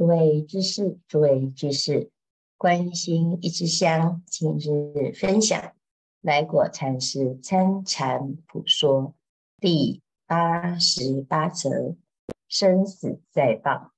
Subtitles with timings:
[0.00, 2.10] 诸位居士，诸位居士，
[2.56, 5.76] 观心一支香，今日分享
[6.22, 9.14] 来果禅师参禅普说
[9.60, 11.96] 第八十八则：
[12.48, 13.92] 生死在报。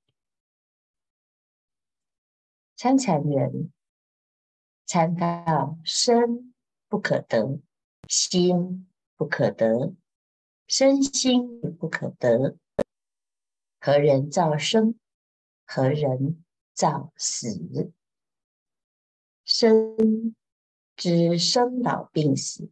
[2.75, 3.71] 参禅人
[4.85, 6.53] 参到生
[6.89, 7.61] 不可得，
[8.09, 9.95] 心不可得，
[10.67, 12.57] 身心不可得，
[13.79, 14.97] 何人造生？
[15.75, 16.45] 何人
[16.75, 17.95] 造死？
[19.43, 20.37] 生
[20.97, 22.71] 之生老病死，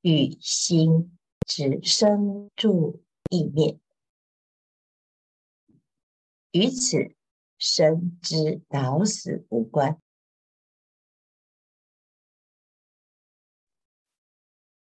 [0.00, 3.80] 与心之生住异灭，
[6.52, 7.16] 与此
[7.58, 10.00] 生之老死无关，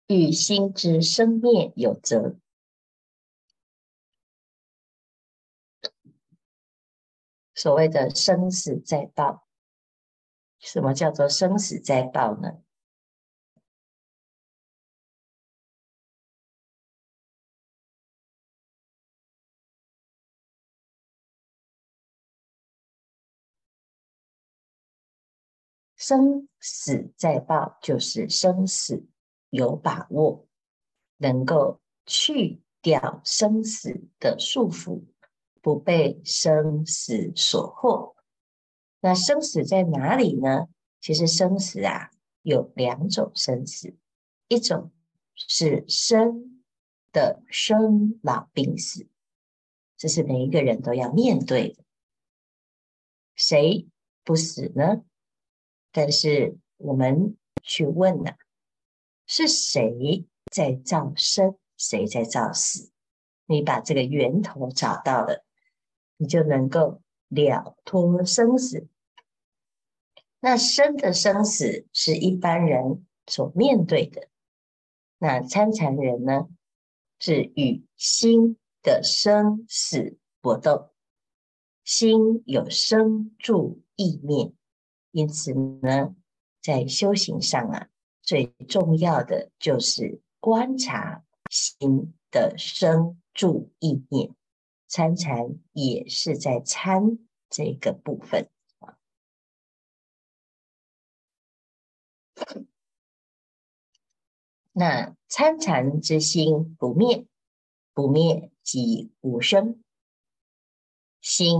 [0.09, 2.39] 与心之生灭有责。
[7.57, 9.49] 所谓的生死在报，
[10.59, 12.63] 什么叫做生死在报呢？
[25.97, 29.09] 生死在报，就是生死
[29.49, 30.47] 有把握，
[31.17, 35.16] 能够去掉生死的束缚。
[35.67, 38.15] 不被生死所惑，
[39.01, 40.69] 那生死在哪里呢？
[41.01, 43.97] 其实生死啊有两种生死，
[44.47, 44.93] 一种
[45.35, 46.63] 是生
[47.11, 49.09] 的生老病死，
[49.97, 51.83] 这是每一个人都要面对的。
[53.35, 53.89] 谁
[54.23, 55.03] 不死呢？
[55.91, 58.31] 但是我们去问呢、
[59.27, 61.59] 是谁在造生？
[61.77, 62.93] 谁在造死？
[63.47, 65.45] 你把这个源头找到了。
[66.17, 68.87] 你就能够了脱生死。
[70.41, 74.29] 那生的生死是一般人所面对的，
[75.19, 76.49] 那参禅人呢，
[77.19, 80.91] 是与心的生死搏斗，
[81.83, 84.53] 心有生住意灭，
[85.11, 85.53] 因此
[85.83, 86.15] 呢，
[86.63, 87.89] 在修行上啊，
[88.23, 94.31] 最重要的就是观察心的生住意灭。
[94.89, 97.19] 参禅也是在参
[97.51, 98.49] 这个部分
[98.79, 98.99] 啊。
[104.73, 107.27] 那参禅之心不灭，
[107.93, 109.79] 不灭即无生；
[111.21, 111.59] 心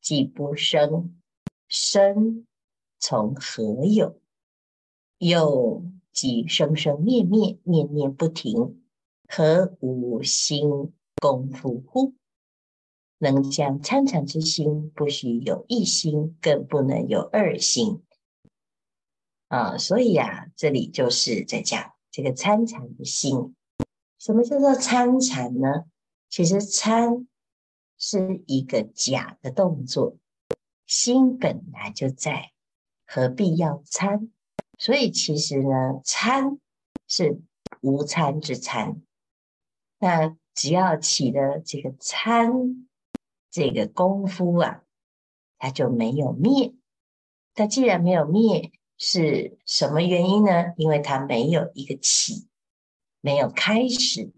[0.00, 1.20] 既不生，
[1.68, 2.46] 生
[2.98, 4.20] 从何有？
[5.18, 8.84] 有即生生灭灭，念念不停，
[9.28, 12.14] 何无心功夫乎？
[13.20, 18.02] 能将参禅之心，不许有一心，更不能有二心
[19.48, 19.76] 啊！
[19.76, 23.56] 所以呀、啊，这里就是在讲这个参禅的心。
[24.20, 25.86] 什么叫做参禅呢？
[26.28, 27.26] 其实参
[27.98, 30.16] 是一个假的动作，
[30.86, 32.52] 心本来就在，
[33.04, 34.30] 何必要参？
[34.78, 36.60] 所以其实呢，参
[37.08, 37.40] 是
[37.80, 39.02] 无参之参。
[39.98, 42.87] 那只要起了这个参。
[43.50, 44.82] 这个功夫啊，
[45.58, 46.74] 它就没有灭。
[47.54, 50.74] 它既然没有灭，是什么原因呢？
[50.76, 52.48] 因为它没有一个起，
[53.20, 54.32] 没有开始，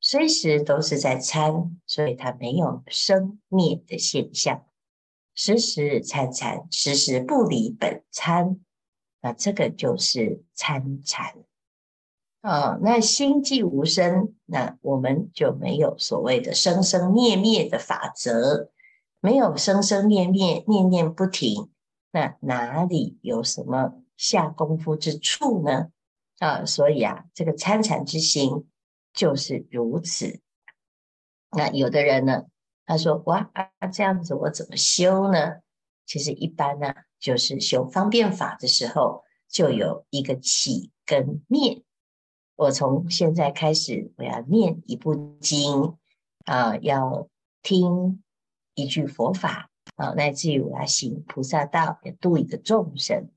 [0.00, 4.66] 随时都是在参，所以它没有生灭的现象。
[5.34, 8.60] 时时参参，时时不离本参，
[9.22, 11.44] 那这个就是参禅。
[12.42, 18.72] 啊、那心既无生，那我们就没有所谓的生生灭灭的法则，
[19.20, 21.70] 没有生生灭灭，念念不停，
[22.10, 25.90] 那哪里有什么下功夫之处呢？
[26.40, 28.66] 啊，所以啊，这个参禅之心
[29.14, 30.40] 就是如此。
[31.56, 32.46] 那有的人呢，
[32.84, 35.60] 他说哇，啊，这样子我怎么修呢？
[36.06, 41.84] 其实一般呢，就是修方便法的时候，就有一个起跟灭。
[42.56, 45.96] 我从现在开始，我要念一部经
[46.44, 47.28] 啊，要
[47.62, 48.22] 听
[48.74, 53.28] 一句佛法啊，乃至于我要行菩萨道，要度一个众生。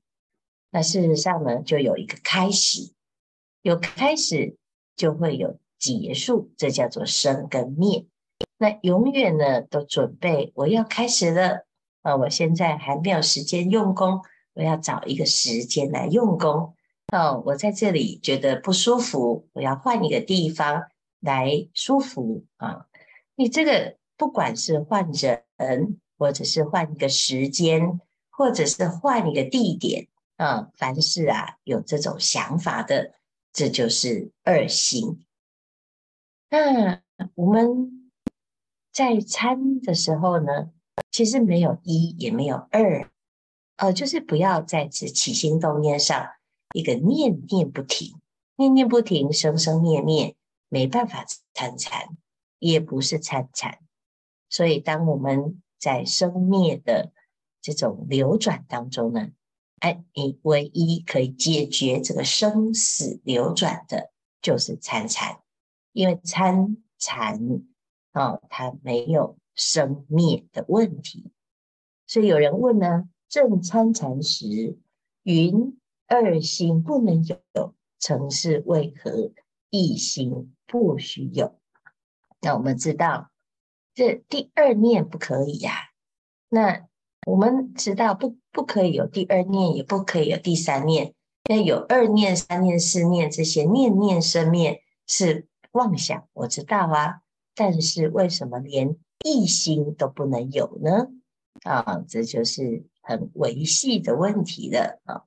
[0.70, 2.92] 那事实上呢，就有一个开始，
[3.62, 4.56] 有开始
[4.94, 8.06] 就会有结束，这叫做生跟灭。
[8.58, 11.66] 那永远呢，都准备我要开始了
[12.02, 12.16] 啊！
[12.16, 14.20] 我现在还没有时间用功，
[14.54, 16.74] 我要找一个时间来用功。
[17.12, 20.88] 哦，我在这里觉得不舒服，我要换一个地方
[21.20, 22.86] 来舒服啊！
[23.36, 28.00] 你这个不管是换人或者是换一个时间，
[28.30, 33.12] 或者是换一个地点啊，凡事啊有这种想法的，
[33.52, 35.24] 这就是二心。
[36.50, 37.02] 那
[37.34, 38.10] 我们
[38.92, 40.70] 在参的时候呢，
[41.12, 43.08] 其实没有一，也没有二，
[43.76, 46.30] 呃，就是不要在此起心动念上
[46.76, 48.20] 一个念念不停，
[48.56, 50.36] 念念不停，生生灭灭，
[50.68, 51.24] 没办法
[51.54, 52.18] 参禅，
[52.58, 53.78] 也不是参禅。
[54.50, 57.14] 所以，当我们在生灭的
[57.62, 59.28] 这种流转当中呢，
[59.78, 64.12] 哎，你唯一可以解决这个生死流转的，
[64.42, 65.40] 就是参禅，
[65.92, 67.40] 因为参禅
[68.12, 71.32] 啊，它没有生灭的问题。
[72.06, 74.76] 所以有人问呢，正参禅时，
[75.22, 79.32] 云二心不能有，曾是为何
[79.70, 81.58] 一心不许有？
[82.40, 83.30] 那我们知道。
[83.94, 85.72] 这第二念不可以呀、
[86.50, 86.86] 那
[87.26, 91.14] 我们知道不不可以有第二念，也不可以有第三念。
[91.48, 97.22] 那有二念、三念、四念这些念念生灭是妄想，我知道啊。
[97.54, 101.08] 但是为什么连一心都不能有呢？
[101.62, 105.24] 啊，这就是很维系的问题了啊。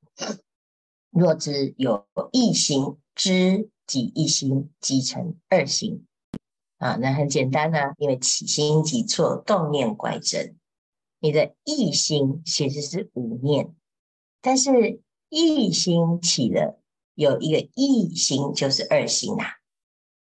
[1.12, 6.06] 若知有一心，知即一心，即成二心。
[6.78, 10.56] 啊，那很简单啊，因为起心即错，动念乖真。
[11.20, 13.76] 你的一心其实是无念，
[14.42, 16.80] 但是一心起了，
[17.16, 19.44] 有一个一心就是二心呐。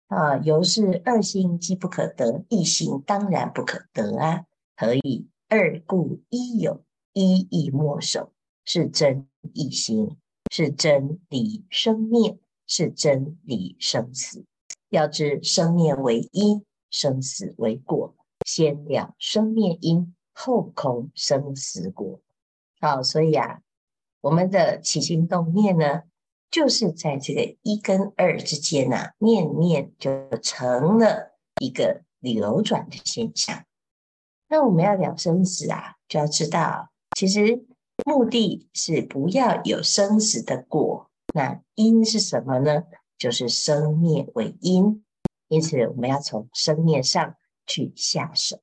[0.07, 4.45] 啊，由是二心既不可得，一心当然不可得啊。
[4.75, 6.83] 何以二故一有，
[7.13, 8.31] 一亦莫守，
[8.65, 10.17] 是真一心，
[10.51, 14.45] 是真理生灭，是真理生死。
[14.89, 18.15] 要知生灭为因，生死为果。
[18.45, 22.21] 先了生灭因，后空生死果。
[22.79, 23.61] 好，所以啊，
[24.21, 26.03] 我们的起心动念呢，
[26.49, 33.65] 就是在这个一跟二之间啊，念念就成了一个流转的现象。
[34.47, 37.65] 那我们要了生死啊，就要知道，其实
[38.05, 41.09] 目的是不要有生死的果。
[41.33, 42.83] 那因是什么呢？
[43.17, 45.03] 就是生灭为因，
[45.47, 47.35] 因此我们要从生灭上
[47.65, 48.61] 去下手，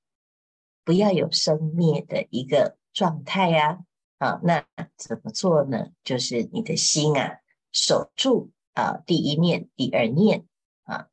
[0.84, 3.80] 不要有生灭的一个状态呀。
[4.18, 4.64] 啊，那
[4.96, 5.88] 怎么做呢？
[6.04, 7.40] 就是你的心啊，
[7.72, 10.46] 守住啊，第一念、第二念
[10.84, 11.08] 啊，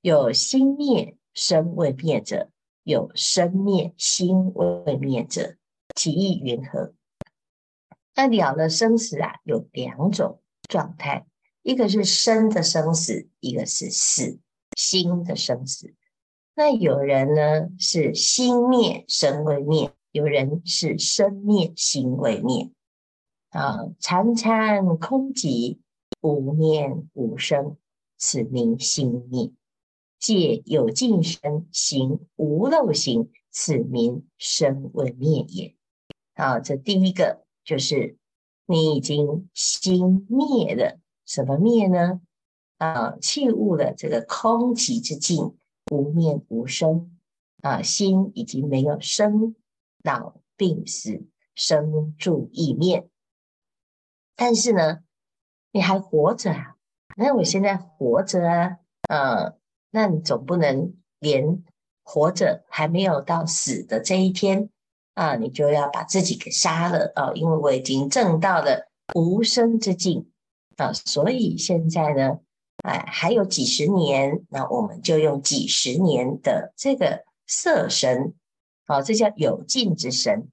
[0.00, 2.50] 有心灭生未灭者，
[2.82, 5.56] 有生灭心未灭者，
[5.94, 6.94] 其意云何？
[8.16, 11.26] 那了了生死啊，有两种状态。
[11.62, 14.38] 一个是生的生死，一个是死
[14.76, 15.94] 心的生死。
[16.54, 22.70] 那有人呢是心灭生未灭，有人是生灭心未灭。
[23.50, 25.78] 啊，参参空寂，
[26.22, 27.76] 无念无生，
[28.16, 29.52] 此名心灭；
[30.18, 35.74] 借有尽生，行无漏行，此名生未灭也。
[36.34, 38.16] 好，这第一个就是
[38.64, 40.98] 你已经心灭了。
[41.26, 42.22] 什么灭呢？
[42.78, 45.56] 啊，契悟了这个空寂之境，
[45.90, 47.18] 无念无生
[47.62, 49.56] 啊，心已经没有生
[50.04, 53.08] 老病死生住异灭。
[54.36, 55.00] 但是呢，
[55.72, 56.76] 你还活着啊？
[57.16, 59.54] 那我现在活着啊，啊，
[59.90, 61.64] 那你总不能连
[62.04, 64.70] 活着还没有到死的这一天
[65.16, 67.32] 啊，你就要把自己给杀了啊？
[67.34, 70.30] 因为我已经证到了无生之境。
[70.76, 72.38] 啊，所以现在呢，
[72.84, 78.34] 哎，还有几十年，那我们就用几十年的这个色身，
[78.84, 80.48] 啊，这叫有尽之身。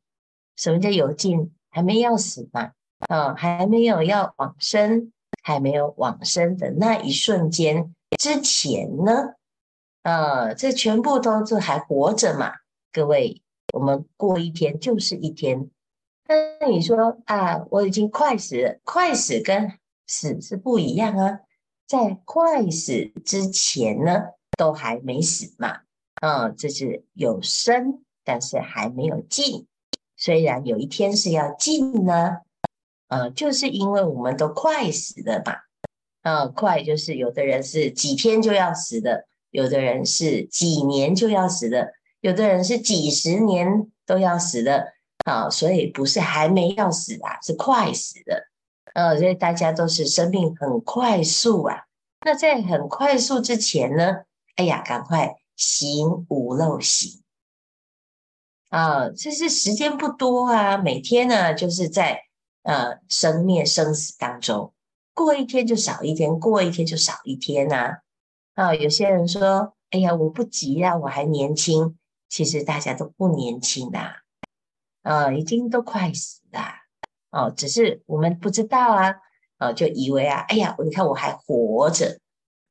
[0.55, 1.51] 什么叫有尽？
[1.69, 2.71] 还没要死嘛，
[3.09, 9.33] 啊，还没有要往生，还没有往生的那一瞬间之前呢，
[10.03, 12.53] 啊，这全部都是还活着嘛。
[12.93, 13.42] 各位，
[13.73, 15.69] 我们过一天就是一天。
[16.27, 19.73] 那你说啊，我已经快死了，快死跟
[20.05, 21.39] 死是不一样啊，
[21.87, 24.21] 在快死之前呢，
[24.55, 25.81] 都还没死嘛，
[26.21, 29.65] 嗯，这是有生，但是还没有尽。
[30.15, 32.37] 虽然有一天是要尽呢，
[33.07, 35.53] 呃、嗯，就是因为我们都快死了嘛，
[36.21, 41.91] 啊、嗯，快就是有的人是几天就要死的，有的人是几年就要死的，
[42.23, 44.93] 有的人是几十年都要死的，
[45.25, 48.47] 啊、所以不是还没要死啊，是快死的。
[48.93, 51.83] 呃，所以大家都是生命很快速啊。
[52.25, 54.23] 那在很快速之前呢，
[54.55, 57.21] 哎呀，赶快行无漏行
[58.69, 62.21] 啊，这是时间不多啊，每天呢就是在
[62.61, 64.73] 呃生灭生死当中，
[65.13, 67.97] 过一天就少一天，过一天就少一天呐。
[68.53, 71.97] 啊，有些人说，哎呀，我不急啊，我还年轻。
[72.33, 74.23] 其实大家都不年轻啦，
[75.03, 76.59] 啊，已经都快死了，
[77.29, 79.13] 哦，只是我们不知道啊，
[79.59, 82.19] 啊，就以为啊，哎呀，你看我还活着，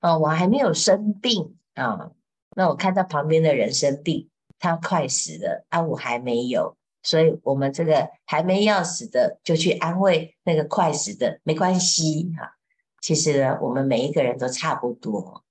[0.00, 2.10] 啊，我还没有生病啊，
[2.56, 4.28] 那我看到旁边的人生病。
[4.58, 12.56] 他快死了啊，我还没有，所以我们这个还没要死的，就去安慰那个快死的，没关系哈。
[13.00, 15.44] 其实呢，我们每一个人都差不多，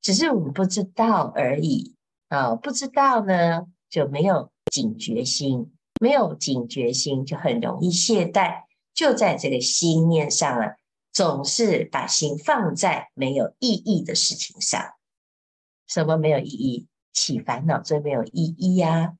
[0.00, 1.94] 只是我们不知道而已
[2.30, 2.56] 啊。
[2.56, 5.70] 不知道呢，就没有警觉心，
[6.00, 8.62] 没有警觉心就很容易懈怠，
[8.94, 10.76] 就在这个心念上啊，
[11.12, 14.80] 总是把心放在没有意义的事情上。
[15.86, 16.86] 什么没有意义？
[17.12, 19.16] 起烦恼最没有意义呀！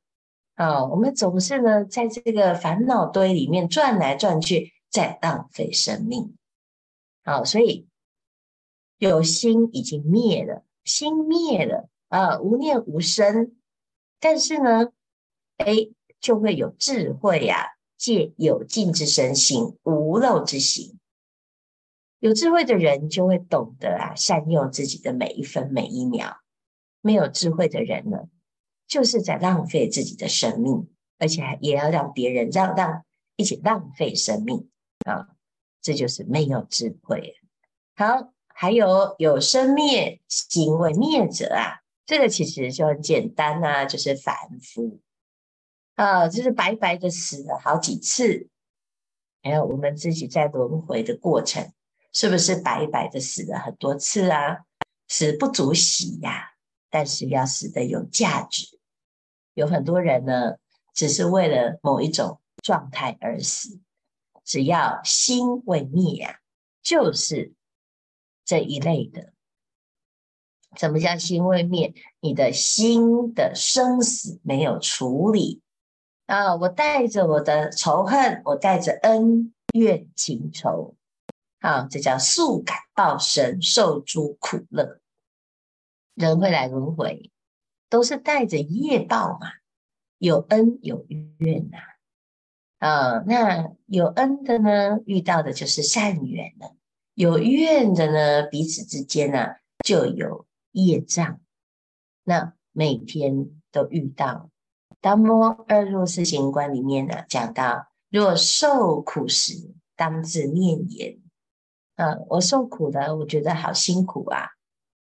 [0.54, 6.36] 啊，我们总是呢，在这个烦恼堆里面转来转去，在浪费生命。
[7.24, 7.88] 好，所以
[8.98, 13.56] 有心已经灭了，心灭了呃，无念无生。
[14.20, 14.92] 但是呢，
[15.56, 15.88] 哎，
[16.20, 20.98] 就会有智慧呀，借有净之身行无漏之行。
[22.18, 26.36] 有智慧的人就会懂得啊，善用自己的每一分每一秒。
[27.00, 28.28] 没有智慧的人呢，
[28.86, 30.86] 就是在浪费自己的生命，
[31.18, 34.68] 而且还也要让别人让让一起浪费生命
[35.06, 35.28] 啊！
[35.80, 37.36] 这就是没有智慧。
[37.96, 45.00] 好，还有有生灭行为灭者啊，这个其实就很简单啊，就是凡夫
[45.94, 48.48] 啊，就是白白的死了好几次。
[49.44, 51.72] 还有我们自己在轮回的过程，
[52.12, 54.64] 是不是白白的死了很多次啊？
[55.06, 56.54] 死不足惜呀。
[56.90, 58.80] 但是要死得有价值，
[59.54, 60.56] 有很多人呢，
[60.92, 63.80] 只是为了某一种状态而死。
[64.42, 66.40] 只要心未灭啊，
[66.82, 67.52] 就是
[68.44, 69.32] 这一类的。
[70.76, 71.92] 什么叫心未灭？
[72.20, 75.60] 你的心的生死没有处理
[76.26, 76.54] 啊！
[76.56, 80.94] 我带着我的仇恨，我带着恩怨情仇，
[81.58, 85.00] 啊，这叫宿感报身，受诸苦乐。
[86.14, 87.32] 人会来轮回，
[87.88, 89.48] 都是带着业报嘛，
[90.18, 91.78] 有恩有怨呐。
[92.78, 96.76] 啊，那有恩的呢，遇到的就是善缘了；
[97.14, 99.48] 有怨的呢，彼此之间呢、
[99.84, 101.40] 就有业障。
[102.24, 104.50] 那每天都遇到。
[105.00, 111.20] 达摩二入四行观里面呢、啊，讲到：若受苦时，当自念言。
[111.96, 114.48] 啊，我受苦了，我觉得好辛苦啊。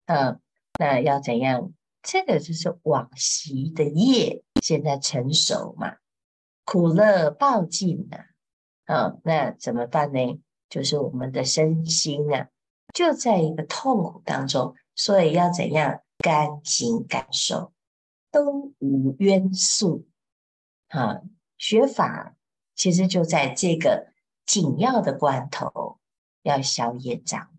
[0.06, 0.40] 嗯。
[0.80, 1.74] 那要怎样？
[2.02, 5.98] 这个就是往昔的业，现在成熟嘛，
[6.64, 8.18] 苦乐报尽呐。
[8.86, 10.42] 啊，那怎么办呢？
[10.70, 12.48] 就是我们的身心啊，
[12.94, 16.02] 就在一个痛苦当中，所以要怎样？
[16.18, 17.72] 甘心感受，
[18.30, 20.06] 都无冤素。
[20.90, 21.22] 啊，
[21.58, 22.36] 学法
[22.76, 24.12] 其实就在这个
[24.46, 26.02] 紧要的关头，
[26.42, 27.50] 要消业障，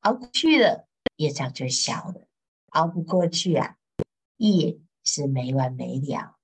[0.00, 0.88] 熬过去了。
[1.16, 2.26] 业障就小了，
[2.70, 3.76] 熬不过去啊，
[4.38, 6.38] 业是没完没了。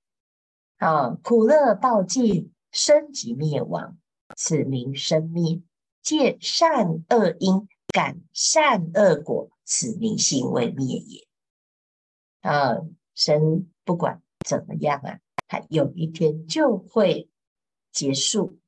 [0.77, 3.97] 啊，苦乐报尽，生即灭亡，
[4.37, 5.63] 此名生灭。
[6.03, 11.27] 借善恶因感善恶果，此名心未灭也。
[12.41, 12.77] 啊，
[13.15, 17.29] 生不管怎么样啊，它有一天就会
[17.91, 18.59] 结束。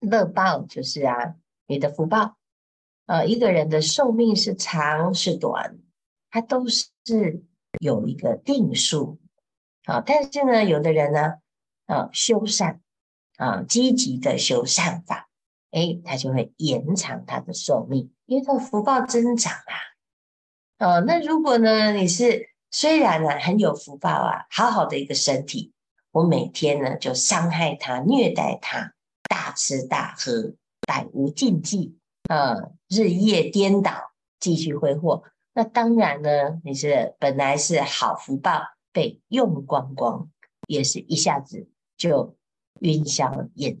[0.00, 1.36] 乐报就是啊，
[1.66, 2.36] 你的福报。
[3.06, 5.78] 呃，一个人的寿命是长是短，
[6.30, 7.44] 它都是
[7.80, 9.20] 有一个定数。
[9.84, 11.34] 啊，但是呢，有的人呢，
[11.86, 12.80] 啊，修善，
[13.36, 15.28] 啊，积极的修善法，
[15.74, 19.74] 诶，他就会延长他的寿命，因为他福报增长啊。
[20.78, 25.72] 哦，那如果呢，你是虽然呢很有福报啊，好好的一个身体，
[26.12, 28.94] 我每天呢就伤害他、虐待他，
[29.28, 30.54] 大吃大喝，
[30.86, 31.98] 百无禁忌。
[32.28, 35.24] 呃，日夜颠倒，继续挥霍。
[35.54, 38.62] 那当然呢，你是本来是好福报
[38.92, 40.30] 被用光光，
[40.68, 42.36] 也是一下子就
[42.80, 43.76] 云消烟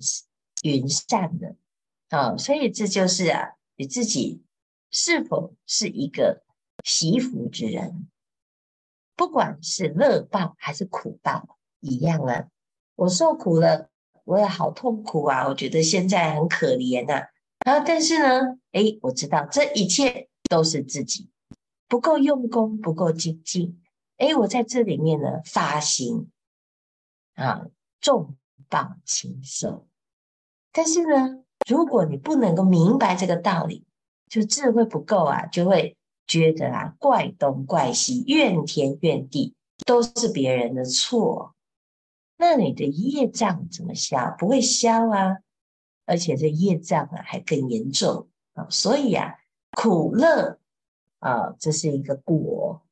[0.62, 1.56] 云散了。
[2.14, 4.42] 啊，所以这就是啊，你自己
[4.90, 6.44] 是否是一个
[6.84, 8.08] 惜福之人？
[9.16, 12.48] 不管是乐报还是苦报，一样啊。
[12.96, 13.90] 我受苦了，
[14.24, 17.26] 我也好痛苦啊，我觉得现在很可怜呐。
[17.60, 21.30] 啊，但是呢，诶，我知道这一切都是自己
[21.88, 23.80] 不够用功，不够精进。
[24.18, 26.30] 诶，我在这里面呢，发心
[27.34, 27.66] 啊，
[28.00, 28.36] 重
[28.68, 29.88] 报轻收。
[30.72, 33.84] 但是呢，如果你不能够明白这个道理，
[34.28, 39.54] 就智慧不够啊，就会觉得啊，怪东怪西，怨天怨地，
[39.86, 41.54] 都是别人的错。
[42.36, 44.34] 那你的业障怎么消？
[44.38, 45.38] 不会消啊，
[46.04, 48.66] 而且这业障啊还更严重啊。
[48.68, 49.34] 所以啊，
[49.72, 50.58] 苦乐
[51.20, 52.82] 啊，这是一个果。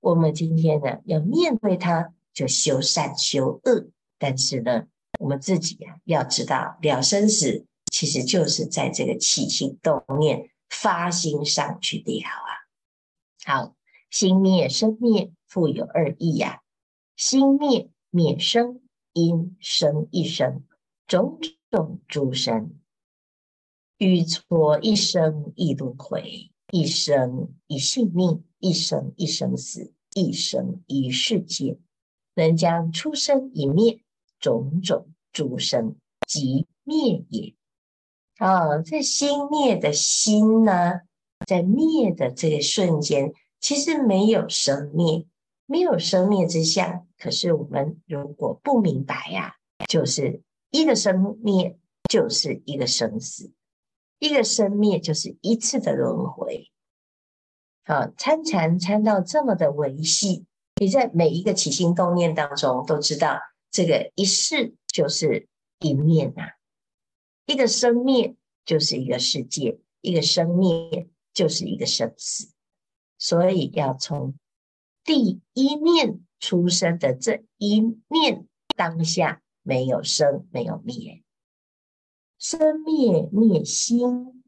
[0.00, 3.88] 我们今天呢，要面对它，就修善修恶。
[4.18, 4.84] 但是呢，
[5.20, 12.50] 我们自己啊，要知道了生死，其实就是在这个起心动念、发心上去了啊。
[13.44, 13.76] 好，
[14.10, 16.62] 心灭生灭，复有二义呀、啊。
[17.16, 18.80] 心灭灭生，
[19.12, 20.64] 因生一生，
[21.06, 21.38] 种
[21.70, 22.74] 种诸生，
[23.98, 31.78] 予撮一生一轮回，一生一性命，一生一生死，一生一世界，
[32.34, 34.02] 能将出生一灭。
[34.40, 35.96] 种种诸生
[36.28, 37.56] 即灭也。
[38.38, 41.00] 啊，这心灭的心呢，
[41.46, 45.26] 在灭的这个瞬间，其实没有生灭，
[45.66, 47.06] 没有生灭之相。
[47.18, 49.56] 可是我们如果不明白呀、
[49.88, 50.40] 就是
[50.70, 51.76] 一个生灭
[52.08, 53.50] 就是一个生死，
[54.20, 56.70] 一个生灭就是一次的轮回。
[57.84, 60.44] 啊，参禅参到这么的维系，
[60.76, 63.40] 你在每一个起心动念当中都知道。
[63.70, 65.48] 这个一世就是
[65.80, 66.48] 一念呐、啊，
[67.48, 68.36] 一个生灭
[68.66, 72.52] 就是一个世界，一个生灭就是一个生死，
[73.16, 74.34] 所以要从
[75.02, 81.22] 第一念出生的这一念当下，没有生，没有灭，
[82.38, 84.44] 生灭灭心，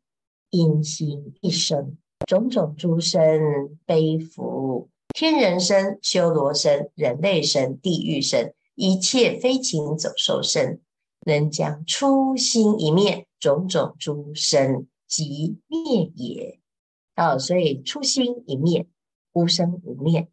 [0.51, 8.55] 因心一生，种种诸生悲福，天人身、修罗身、人类身、地狱身。
[8.75, 10.81] 一切飞禽走兽身，
[11.27, 16.61] 能将初心一灭，种种诸生即灭也。
[17.17, 18.87] 哦，所以初心一灭，
[19.33, 20.29] 无生无灭。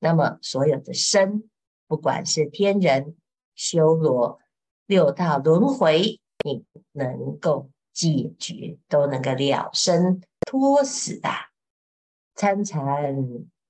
[0.00, 1.48] 那么所有的生，
[1.86, 3.16] 不管是天人、
[3.54, 4.40] 修罗、
[4.86, 11.28] 六道轮回，你能够解决，都能够了生脱死的。
[12.34, 13.14] 参禅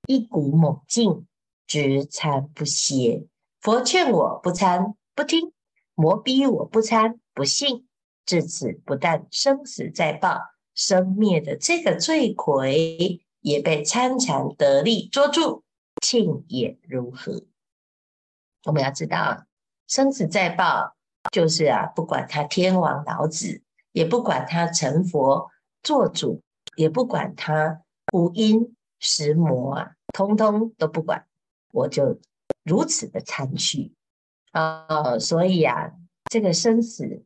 [0.07, 1.27] 一股猛进，
[1.67, 3.27] 执参不歇。
[3.61, 5.51] 佛劝我不参不听，
[5.95, 7.87] 魔逼我不参不信，
[8.25, 10.39] 至此不但生死在报，
[10.73, 15.63] 生灭的这个罪魁也被参禅得力捉住，
[16.01, 17.45] 庆也如何？
[18.65, 19.45] 我们要知道，
[19.87, 20.95] 生死在报，
[21.31, 25.49] 就是啊，不管他天王老子，也不管他成佛
[25.81, 26.41] 做主，
[26.75, 27.81] 也不管他
[28.13, 31.25] 五阴十魔啊，通通都不管，
[31.71, 32.19] 我就。
[32.65, 33.91] 如此的参去
[34.53, 35.91] 啊，所以啊，
[36.31, 37.23] 这个生死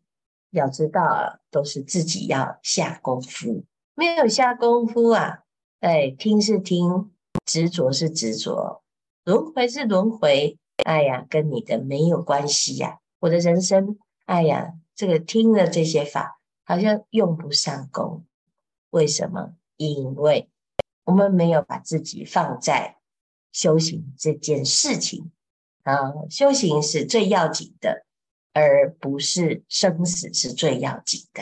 [0.50, 3.64] 要知道，啊都是自己要下功夫。
[3.94, 5.44] 没有下功夫啊，
[5.80, 7.12] 哎，听是听，
[7.46, 8.82] 执着是执着，
[9.24, 12.98] 轮回是轮回，哎呀，跟你的没有关系呀、啊。
[13.20, 18.26] 我的人生，哎呀，这个听了这些法，好像用不上功。
[18.90, 19.54] 为什么？
[19.76, 20.50] 因为
[21.04, 22.96] 我们没有把自己放在。
[23.54, 25.32] 修行这件事情
[25.88, 28.06] 啊，修行是最要紧的，
[28.52, 31.42] 而不是生死是最要紧的。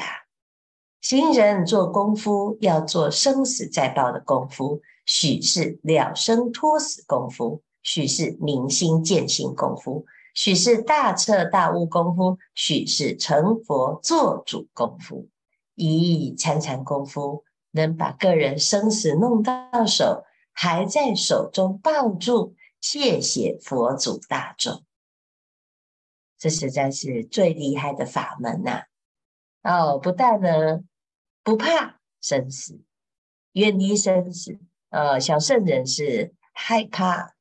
[1.01, 10.05] 行人做功夫要做生死在报的功夫，许是了生脱死功夫，许是明心见性功夫，
[10.35, 15.27] 许是大彻大悟功夫，许是成佛做主功夫。
[15.73, 20.23] 以参禅功夫能把个人生死弄到手。
[20.57, 22.55] 还在手中抱住，
[22.87, 24.83] 谢谢佛祖大众，
[26.37, 28.83] 这实在是最厉害的法门呐、
[29.63, 30.81] 哦，不但呢
[31.41, 32.79] 不怕生死，
[33.53, 37.33] 远离生死，呃，小圣人是害怕，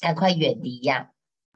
[0.00, 1.12] 赶快远离呀，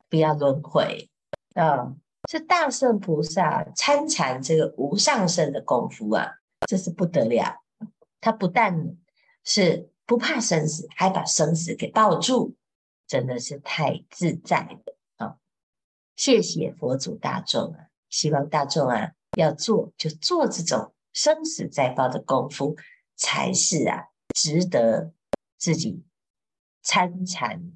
[0.08, 1.10] 不要轮回
[1.54, 1.96] 啊！
[2.30, 6.34] 这、大圣菩萨参禅这个无上圣的功夫啊，
[6.68, 7.64] 这是不得了，
[8.20, 8.96] 他不但
[9.42, 9.90] 是。
[10.08, 12.56] 不怕生死，还把生死给抱住，
[13.08, 15.38] 真的是太自在了啊！
[16.14, 22.76] 谢谢佛祖大众啊，希望大众啊要做就做这种生死在报的功夫，
[23.16, 25.14] 才是啊值得
[25.56, 26.04] 自己
[26.82, 27.72] 参禅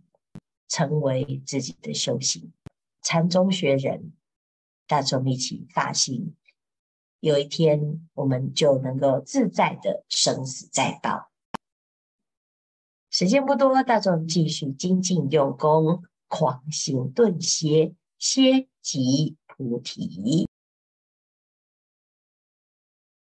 [0.69, 2.53] 成为自己的修行。
[3.01, 4.13] 禅宗学人，
[4.87, 6.37] 大众一起发心，
[7.21, 11.32] 有一天我们就能够自在的生死在报。
[13.13, 20.49] 时间不多，大众继续精进用功，狂行顿歇，歇即菩提。